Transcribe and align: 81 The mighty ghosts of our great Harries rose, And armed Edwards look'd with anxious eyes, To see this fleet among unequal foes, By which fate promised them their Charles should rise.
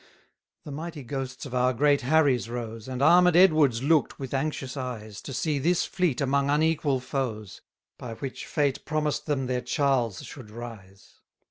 81 0.63 0.63
The 0.63 0.71
mighty 0.71 1.03
ghosts 1.03 1.45
of 1.45 1.53
our 1.53 1.73
great 1.75 2.01
Harries 2.01 2.49
rose, 2.49 2.87
And 2.87 3.03
armed 3.03 3.35
Edwards 3.35 3.83
look'd 3.83 4.15
with 4.15 4.33
anxious 4.33 4.75
eyes, 4.75 5.21
To 5.21 5.31
see 5.31 5.59
this 5.59 5.85
fleet 5.85 6.19
among 6.19 6.49
unequal 6.49 6.99
foes, 7.01 7.61
By 7.99 8.15
which 8.15 8.47
fate 8.47 8.83
promised 8.83 9.27
them 9.27 9.45
their 9.45 9.61
Charles 9.61 10.23
should 10.23 10.49
rise. 10.49 11.19